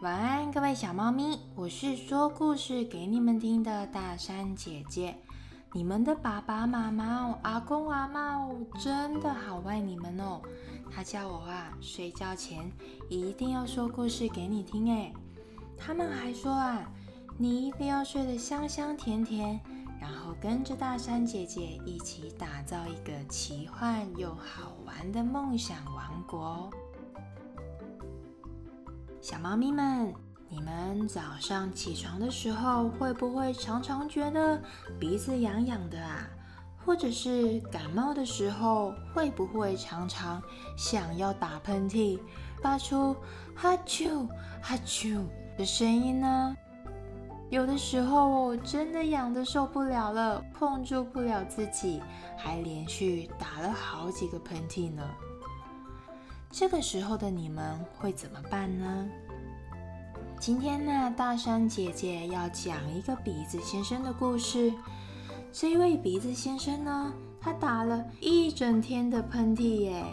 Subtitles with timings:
[0.00, 5.16] 晚安，各位小猫咪，我是说故事给你们听的大山姐姐。
[5.72, 10.40] 你们的爸爸妈妈哦，阿公阿妈哦，真的好爱你们哦。
[10.88, 12.70] 他叫我啊，睡觉前
[13.08, 15.12] 一定要说故事给你听哎。
[15.76, 16.88] 他们还说啊，
[17.36, 19.58] 你一定要睡得香香甜甜，
[20.00, 26.70] 然后跟着大山姐姐一起打造一个奇幻又好玩的梦想王国。
[29.28, 30.10] 小猫咪们，
[30.48, 34.58] 你们早上起床的时候，会不会常常觉得
[34.98, 36.26] 鼻子痒痒的啊？
[36.82, 40.42] 或者是感冒的时候，会不会常常
[40.78, 42.18] 想要打喷嚏，
[42.62, 43.14] 发出
[43.54, 44.26] 哈啾
[44.62, 45.22] 哈啾
[45.58, 46.56] 的声音呢？
[47.50, 52.00] 有的时候真的痒的受不了了，控制不了自己，
[52.34, 55.06] 还连续打了好几个喷嚏呢。
[56.50, 59.08] 这个时候的你们会怎么办呢？
[60.40, 64.72] 今天呢，大山姐姐要讲一个鼻子先生的故事。
[65.52, 70.04] 这位鼻子先生呢，他打了一整天的喷嚏耶，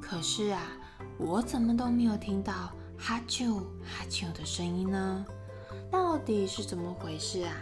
[0.00, 0.62] 可是啊，
[1.18, 5.24] 我怎么都没有听到哈啾哈啾的声音呢？
[5.90, 7.52] 到底是怎么回事啊？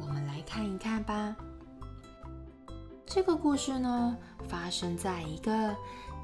[0.00, 1.34] 我们来看一看吧。
[3.04, 4.16] 这个故事呢，
[4.48, 5.74] 发生在一个。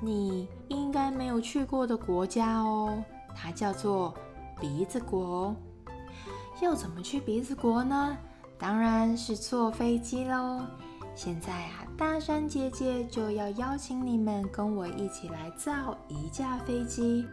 [0.04, 3.02] 你应该没有去过的国家哦，
[3.34, 4.14] 它叫做
[4.60, 5.54] 鼻子国。
[6.60, 8.16] 要怎么去鼻子国呢？
[8.58, 10.62] 当然是坐飞机喽。
[11.14, 17.26] 现在啊，大山姐姐就要邀请你们跟我一起来造一架飞机。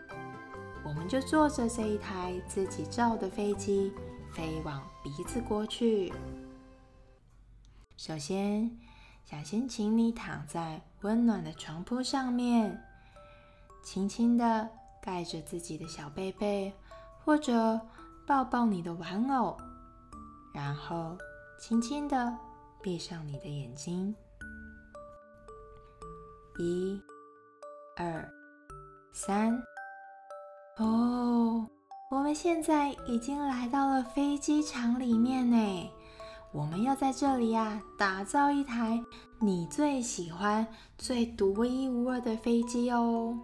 [0.83, 3.91] 我们就坐着这一台自己造的飞机，
[4.31, 6.11] 飞往鼻子国去。
[7.97, 8.71] 首先。
[9.23, 12.79] 想先请你躺在温暖的床铺上面，
[13.83, 14.69] 轻轻的
[15.01, 16.71] 盖着自己的小被被，
[17.25, 17.79] 或者
[18.27, 19.57] 抱抱你的玩偶，
[20.53, 21.17] 然后
[21.59, 22.37] 轻轻的
[22.81, 24.15] 闭上你的眼睛。
[26.59, 27.01] 一、
[27.97, 28.31] 二、
[29.11, 29.59] 三，
[30.77, 31.67] 哦，
[32.11, 35.91] 我们现在已经来到了飞机场里面呢。
[36.53, 39.01] 我们要在这里呀，打造一台
[39.39, 40.67] 你最喜欢、
[40.97, 43.37] 最独一无二的飞机哦。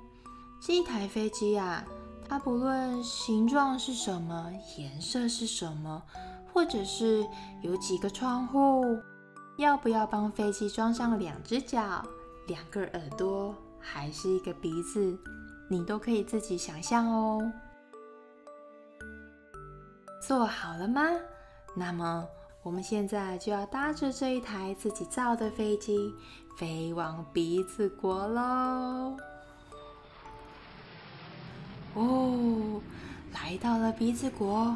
[0.60, 1.86] 这一台飞机呀，
[2.28, 6.04] 它不论形状是什么、颜色是什么，
[6.52, 7.26] 或者是
[7.62, 8.84] 有几个窗户，
[9.58, 12.04] 要不要帮飞机装上两只脚、
[12.48, 15.18] 两个耳朵，还是一个鼻子，
[15.70, 17.50] 你都可以自己想象哦。
[20.22, 21.04] 做好了吗？
[21.74, 22.28] 那么。
[22.68, 26.14] 我们现在就要搭着这一台自己造的飞机，
[26.58, 29.16] 飞往鼻子国喽！
[31.94, 32.82] 哦，
[33.34, 34.76] 来到了鼻子国，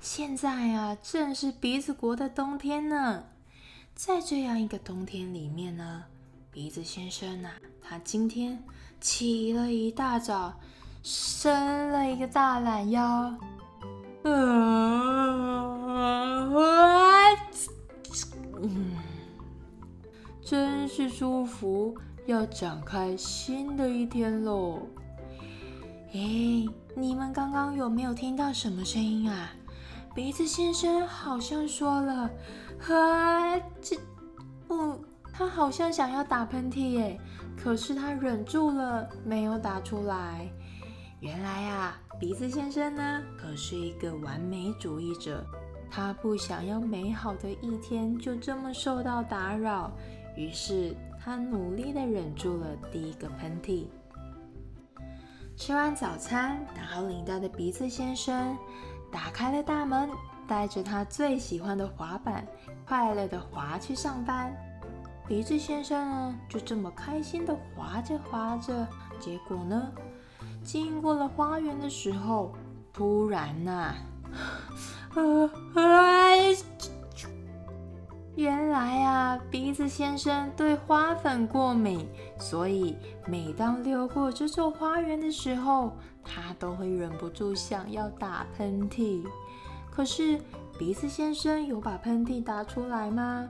[0.00, 3.24] 现在啊，正是鼻子国的冬天呢。
[3.92, 6.04] 在这样一个冬天里面呢，
[6.52, 8.62] 鼻子先生啊，他今天
[9.00, 10.54] 起了一大早，
[11.02, 13.02] 伸了一个大懒腰，
[14.22, 14.30] 啊！
[15.92, 16.02] 啊
[16.54, 16.91] 啊，
[20.52, 21.96] 真是舒服，
[22.26, 24.82] 要展开新的一天喽。
[26.12, 29.50] 哎，你们刚刚有没有听到什么声音啊？
[30.14, 32.30] 鼻子先生好像说了，
[32.86, 33.96] 啊，这，
[34.68, 35.00] 嗯，
[35.32, 37.18] 他好像想要打喷嚏耶，
[37.56, 40.46] 可是他忍住了，没有打出来。
[41.20, 45.42] 原来啊，鼻子先生呢，可是一个完美主义者。
[45.94, 49.92] 他不想要美好的一天就这么受到打扰，
[50.36, 53.86] 于是他努力的忍住了第一个喷嚏。
[55.56, 58.56] 吃完早餐，打好领带的鼻子先生
[59.10, 60.10] 打开了大门，
[60.48, 62.46] 带着他最喜欢的滑板，
[62.86, 64.52] 快乐的滑去上班。
[65.28, 68.86] 鼻子先生呢，就这么开心的滑着滑着，
[69.20, 69.92] 结果呢，
[70.64, 72.52] 经过了花园的时候，
[72.92, 73.94] 突然呐。
[78.34, 82.08] 原来啊，鼻子先生对花粉过敏，
[82.38, 82.96] 所以
[83.26, 85.92] 每当溜过这座花园的时候，
[86.24, 89.22] 他都会忍不住想要打喷嚏。
[89.90, 90.40] 可是
[90.78, 93.46] 鼻子先生有把喷嚏打出来吗？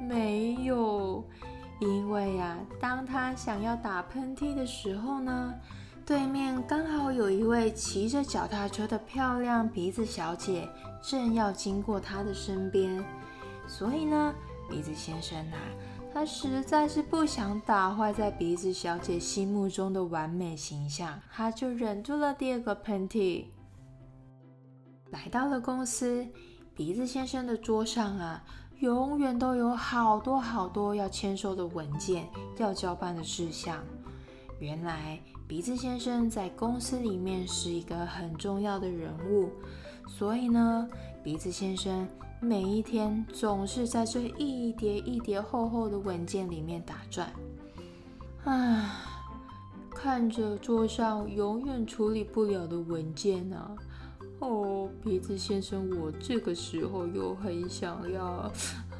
[0.00, 1.24] 没有，
[1.80, 5.52] 因为呀，当他想要打喷嚏的时候呢。
[6.04, 10.68] 对面刚好有一位骑着脚踏车的漂亮鼻子小姐，
[11.02, 13.04] 正要经过他的身边，
[13.66, 14.34] 所以呢，
[14.70, 15.58] 鼻子先生啊，
[16.12, 23.44] 他实在是不想打坏在鼻子小姐心目中的完美形象，他就忍住了第二个喷嚏。
[25.10, 26.26] 来到了公司，
[26.74, 28.42] 鼻子先生的桌上啊，
[28.80, 32.28] 永远都有好多好多要签收的文件，
[32.58, 33.82] 要交办的事项。
[34.58, 39.50] 原来鼻子先生在公司里面是一个很重要的人物，
[40.08, 40.88] 所以呢，
[41.22, 42.08] 鼻子先生
[42.40, 47.32] 每一天总是在这一叠一叠厚厚的文件里面打转。
[48.44, 48.90] 唉，
[49.90, 53.74] 看着桌上永远处理不了的文件啊。
[54.38, 58.52] 哦，鼻子先生，我这个时候又很想要，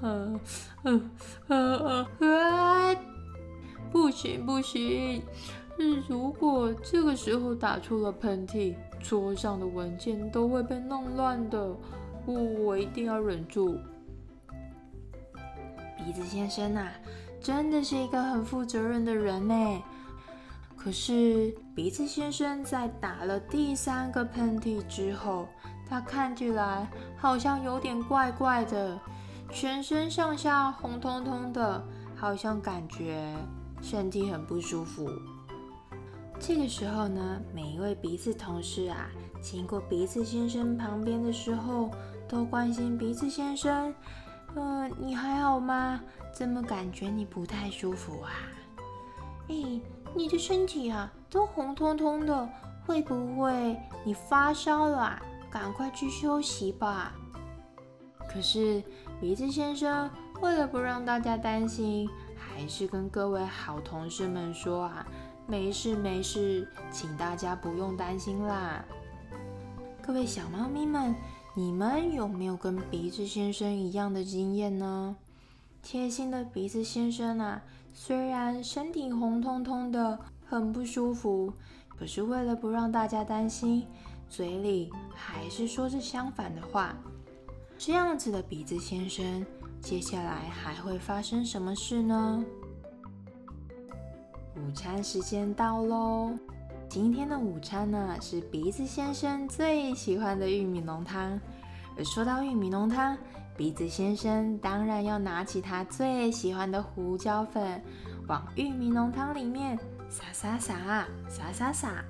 [0.02, 0.40] 嗯
[0.84, 1.10] 嗯
[1.48, 2.96] 嗯嗯，
[3.92, 5.22] 不行不行，
[6.08, 11.76] 如果这个时候打出了喷嚏，桌上的文件都会被弄乱的。
[12.26, 13.78] 我我一定要忍住。
[15.96, 16.92] 鼻子先生啊，
[17.40, 19.82] 真的是一个很负责任的人呢。
[20.76, 25.48] 可是鼻子先生在打了第三个喷嚏之后，
[25.88, 29.00] 他看起来好像有点怪怪的，
[29.50, 31.84] 全身上下红彤彤的，
[32.14, 33.34] 好像感觉
[33.82, 35.10] 身体很不舒服。
[36.38, 41.90] 这个时候呢，每一位鼻子同事啊，经过鼻子先生旁边的时候，
[42.28, 43.94] 都关心鼻子先生
[44.54, 46.00] ：“呃，你还好吗？
[46.32, 48.30] 怎么感觉你不太舒服啊？”
[49.48, 49.80] 咦。
[50.14, 52.48] 你的身体啊，都红彤彤的，
[52.86, 54.96] 会不会你发烧了？
[54.96, 55.22] 啊？
[55.50, 57.12] 赶快去休息吧。
[58.26, 58.82] 可是
[59.20, 65.06] 鼻子先生为了不让大家担心，还是跟各位好同事们说啊，
[65.46, 68.82] 没事没事，请大家不用担心啦。
[70.00, 71.14] 各位小猫咪们，
[71.58, 75.16] 你们有没有跟鼻子先生一样的经验呢？
[75.82, 77.62] 贴心的鼻子先生啊。
[77.94, 81.50] 虽然身体红彤彤的，很不舒服，
[81.98, 83.86] 可是为了不让大家担心，
[84.28, 86.94] 嘴里还是说着相反的话。
[87.78, 89.46] 这样子的鼻子先生，
[89.80, 92.44] 接下来还会发生什么事呢？
[94.56, 96.32] 午餐时间到喽！
[96.96, 101.38] 今天的午餐呢，是鼻子先生最喜欢的玉米浓汤。
[101.94, 103.14] 而说到玉米浓汤，
[103.54, 107.82] 鼻子先生当然要拿起他最喜欢的胡椒粉，
[108.28, 109.78] 往玉米浓汤里面
[110.08, 112.02] 撒撒撒撒撒撒。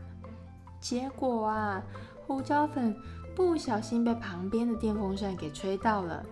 [0.79, 1.83] 结果啊，
[2.25, 2.95] 胡椒粉
[3.35, 6.25] 不小心被旁边的电风扇给吹到了。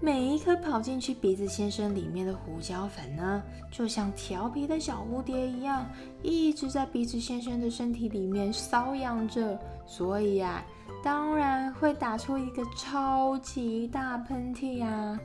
[0.00, 5.86] 每一颗跑进去鼻子先生里面的胡椒粉呢，就像调皮的小蝴蝶一样，
[6.22, 9.58] 一直在鼻子先生的身体里面瘙痒着。
[9.86, 10.62] 所以呀，
[11.02, 15.18] 当然会打出一个超级大喷嚏呀。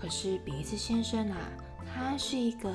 [0.00, 1.36] 可是鼻子先生啊，
[1.92, 2.72] 他是一个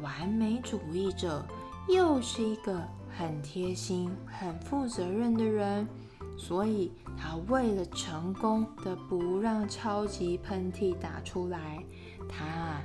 [0.00, 1.44] 完美主义者，
[1.88, 2.80] 又是一个
[3.16, 5.88] 很贴心、很负责任的人。
[6.38, 11.82] 所以，他为了成功的不让超级喷嚏打出来，
[12.28, 12.80] 他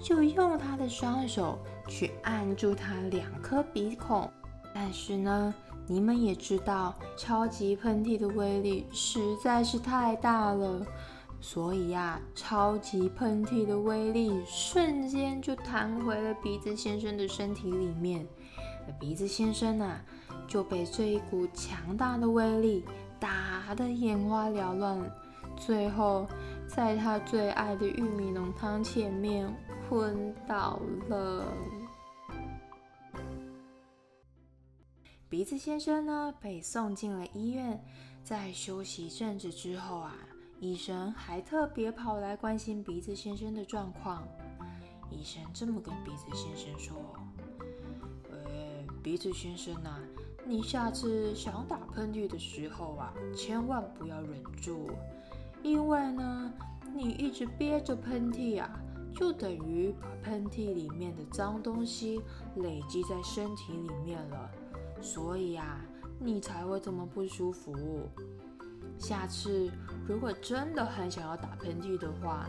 [0.00, 4.28] 就用他的双手去按住他两颗鼻孔。
[4.74, 5.54] 但是呢，
[5.86, 10.84] 你们也知道，超级喷嚏的威力实在是太大了，
[11.42, 18.26] 所以呀，超级喷嚏的威力瞬间就弹回了鼻子先生的身体里面。
[18.98, 20.02] 鼻子先生啊。
[20.46, 22.84] 就被这一股强大的威力
[23.18, 25.10] 打得眼花缭乱，
[25.56, 26.26] 最后
[26.66, 29.52] 在他最爱的玉米浓汤前面
[29.88, 31.46] 昏倒了。
[35.28, 37.82] 鼻子先生呢，被送进了医院，
[38.22, 40.14] 在休息一阵子之后啊，
[40.60, 44.22] 医生还特别跑来关心鼻子先生的状况。
[45.10, 46.96] 医生这么跟鼻子先生说
[48.30, 48.38] ：“呃，
[49.02, 49.98] 鼻子先生呐。”
[50.46, 54.90] 你下次想打喷嚏的时候啊，千万不要忍住，
[55.62, 56.52] 因为呢，
[56.94, 58.70] 你一直憋着喷嚏啊，
[59.14, 62.20] 就等于把喷嚏里面的脏东西
[62.56, 64.50] 累积在身体里面了，
[65.00, 65.80] 所以啊，
[66.18, 67.74] 你才会这么不舒服。
[68.98, 69.70] 下次
[70.06, 72.46] 如果真的很想要打喷嚏的话，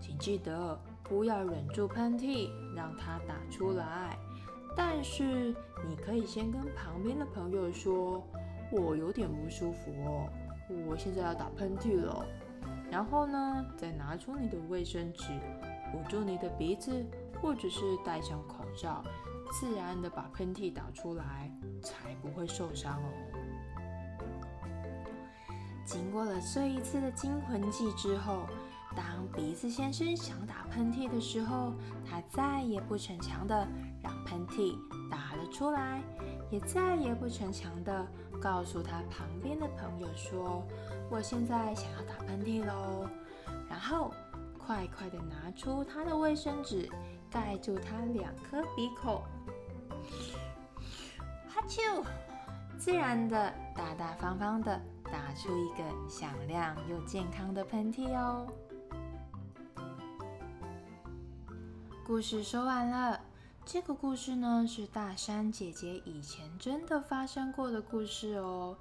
[0.00, 4.18] 请记得不要忍住喷嚏，让它打出来。
[4.76, 5.54] 但是
[5.86, 8.22] 你可以先跟旁边的朋友说，
[8.70, 10.28] 我有点不舒服哦，
[10.86, 12.24] 我现在要打喷嚏了。
[12.90, 15.32] 然后呢，再拿出你的卫生纸
[15.94, 17.04] 捂住你的鼻子，
[17.40, 19.02] 或者是戴上口罩，
[19.52, 21.50] 自然的把喷嚏打出来，
[21.82, 23.08] 才不会受伤哦。
[25.84, 28.46] 经过了这一次的惊魂记之后。
[28.94, 31.72] 当鼻子先生想打喷嚏的时候，
[32.08, 33.66] 他再也不逞强的
[34.02, 34.76] 让喷嚏
[35.10, 36.02] 打了出来，
[36.50, 38.06] 也再也不逞强的
[38.40, 40.66] 告诉他旁边的朋友说
[41.10, 43.08] ：“我现在想要打喷嚏喽。”
[43.68, 44.12] 然后
[44.58, 46.88] 快快的拿出他的卫生纸
[47.30, 49.22] 盖住他两颗鼻孔，
[51.48, 52.04] 哈啾，
[52.78, 58.46] 自然的大大方方的打出一个响亮又健康的喷嚏哦。
[62.12, 63.18] 故事说完了。
[63.64, 68.76] 这个故事呢，是大山姐姐以前真的发生过的故事哦。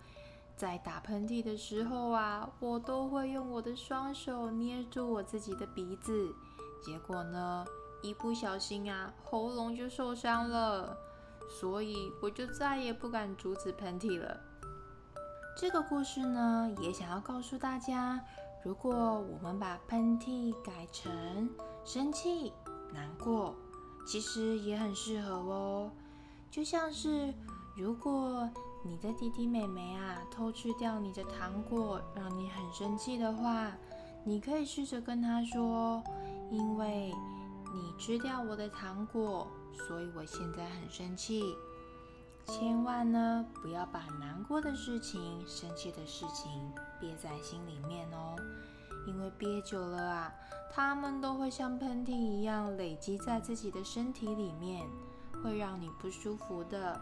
[0.57, 6.35] 在打喷嚏的时候啊，我都会用我的双手捏住我自己的鼻子，
[6.83, 7.65] 结果呢，
[8.01, 10.97] 一不小心啊，喉咙就受伤了，
[11.49, 14.37] 所以我就再也不敢阻止喷嚏了。
[15.55, 18.19] 这个故事呢，也想要告诉大家，
[18.61, 21.49] 如果我们把喷嚏改成
[21.85, 22.51] 生气、
[22.93, 23.55] 难过。
[24.05, 25.91] 其实也很适合哦，
[26.49, 27.33] 就像是
[27.75, 28.49] 如果
[28.83, 33.71] 你的弟弟妹妹啊偷吃掉你的糖果，让你很生气的话，
[34.23, 36.03] 你可以试着跟他说
[36.51, 37.13] ：“因为
[37.73, 39.47] 你吃掉我的糖果，
[39.87, 41.55] 所以我现在很生气。”
[42.43, 46.51] 千万呢不要把难过的事情、生气的事情
[46.99, 48.35] 憋在心里面哦。
[49.07, 50.33] 因为憋久了啊，
[50.73, 54.87] 它们都会像喷嚏一样累积在自己的身体里面，
[55.43, 56.99] 会让你不舒服的。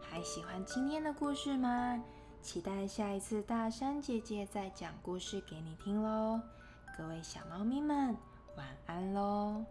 [0.00, 2.00] 还喜欢今天的故事吗？
[2.40, 6.40] 期待下一次大山姐姐再讲故事给你听喽！
[6.96, 8.16] 各位小猫咪们，
[8.56, 9.64] 晚安喽！